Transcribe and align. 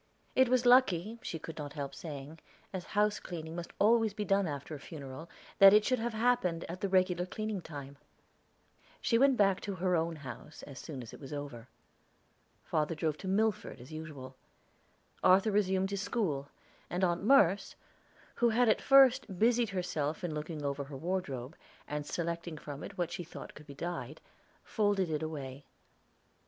It 0.35 0.49
was 0.49 0.65
lucky, 0.65 1.19
she 1.21 1.37
could 1.37 1.59
not 1.59 1.73
help 1.73 1.93
saying, 1.93 2.39
as 2.73 2.85
house 2.97 3.19
cleaning 3.19 3.55
must 3.55 3.71
always 3.77 4.15
be 4.15 4.27
after 4.27 4.73
a 4.73 4.79
funeral, 4.79 5.29
that 5.59 5.73
it 5.75 5.85
should 5.85 5.99
have 5.99 6.15
happened 6.15 6.63
at 6.67 6.81
the 6.81 6.89
regular 6.89 7.27
cleaning 7.27 7.61
time. 7.61 7.97
She 8.99 9.19
went 9.19 9.37
back 9.37 9.61
to 9.61 9.75
her 9.75 9.95
own 9.95 10.15
house 10.15 10.63
as 10.63 10.79
soon 10.79 11.03
as 11.03 11.13
it 11.13 11.19
was 11.19 11.31
over. 11.31 11.67
Father 12.63 12.95
drove 12.95 13.15
to 13.19 13.27
Milford 13.27 13.79
as 13.79 13.91
usual; 13.93 14.35
Arthur 15.23 15.51
resumed 15.51 15.91
his 15.91 16.01
school, 16.01 16.47
and 16.89 17.03
Aunt 17.03 17.21
Merce, 17.23 17.75
who 18.33 18.49
had 18.49 18.67
at 18.67 18.81
first 18.81 19.37
busied 19.37 19.69
herself 19.69 20.23
in 20.23 20.33
looking 20.33 20.65
over 20.65 20.85
her 20.85 20.97
wardrobe, 20.97 21.55
and 21.87 22.07
selecting 22.07 22.57
from 22.57 22.83
it 22.83 22.97
what 22.97 23.11
she 23.11 23.23
thought 23.23 23.53
could 23.53 23.67
be 23.67 23.75
dyed, 23.75 24.19
folded 24.63 25.11
it 25.11 25.21
away. 25.21 25.63